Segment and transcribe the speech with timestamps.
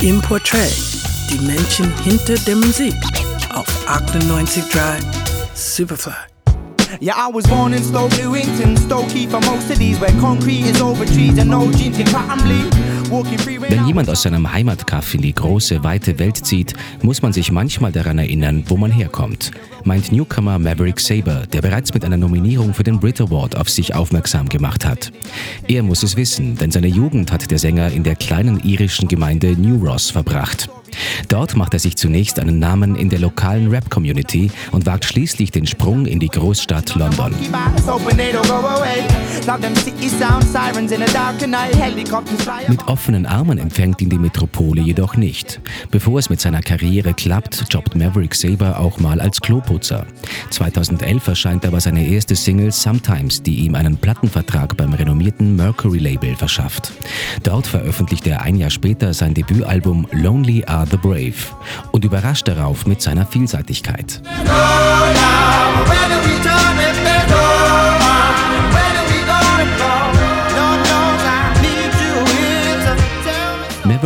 [0.00, 0.72] Im Portrait,
[1.28, 2.94] die Menschen hinter der Musik
[3.52, 5.02] auf 98.3
[5.54, 6.12] Superfly.
[7.00, 10.80] Yeah, I was born in Stoke Newington, Stokey for most of these, where concrete is
[10.80, 12.87] over trees and no jeans can cotton bleed.
[13.10, 17.90] Wenn jemand aus seinem Heimatkaff in die große, weite Welt zieht, muss man sich manchmal
[17.90, 19.50] daran erinnern, wo man herkommt,
[19.84, 23.94] meint Newcomer Maverick Saber, der bereits mit einer Nominierung für den Brit Award auf sich
[23.94, 25.10] aufmerksam gemacht hat.
[25.68, 29.52] Er muss es wissen, denn seine Jugend hat der Sänger in der kleinen irischen Gemeinde
[29.58, 30.68] New Ross verbracht.
[31.28, 35.66] Dort macht er sich zunächst einen Namen in der lokalen Rap-Community und wagt schließlich den
[35.66, 37.34] Sprung in die Großstadt London.
[42.68, 45.60] Mit offenen Armen empfängt ihn die Metropole jedoch nicht.
[45.90, 50.06] Bevor es mit seiner Karriere klappt, jobbt Maverick Saber auch mal als Kloputzer.
[50.50, 56.34] 2011 erscheint aber seine erste Single Sometimes, die ihm einen Plattenvertrag beim renommierten Mercury Label
[56.34, 56.92] verschafft.
[57.42, 61.34] Dort veröffentlicht er ein Jahr später sein Debütalbum Lonely Are the Brave
[61.92, 64.22] und überrascht darauf mit seiner Vielseitigkeit.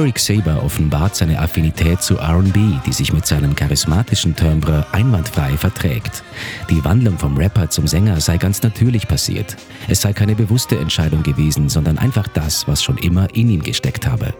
[0.02, 6.24] Maverick Saber offenbart seine Affinität zu RB, die sich mit seinem charismatischen Timbre einwandfrei verträgt.
[6.68, 9.56] Die Wandlung vom Rapper zum Sänger sei ganz natürlich passiert.
[9.86, 14.04] Es sei keine bewusste Entscheidung gewesen, sondern einfach das, was schon immer in ihm gesteckt
[14.04, 14.34] habe.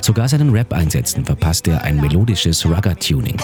[0.00, 3.36] Sogar seinen Rap-Einsätzen verpasst er ein melodisches Rugger-Tuning.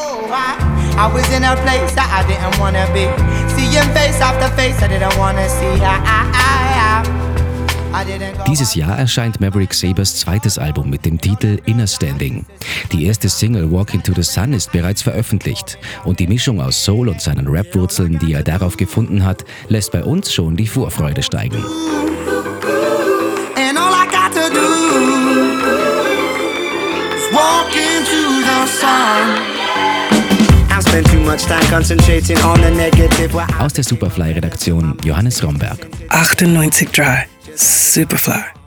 [8.50, 12.44] Dieses Jahr erscheint Maverick Sabers zweites Album mit dem Titel Inner Standing.
[12.90, 17.08] Die erste Single Walking to the Sun ist bereits veröffentlicht und die Mischung aus Soul
[17.08, 21.64] und seinen Rap-Wurzeln, die er darauf gefunden hat, lässt bei uns schon die Vorfreude steigen.
[33.60, 35.86] Aus der Superfly-Redaktion Johannes Romberg.
[36.08, 37.26] 98.3
[37.60, 38.59] Superfly.